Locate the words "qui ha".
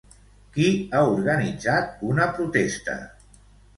0.55-1.03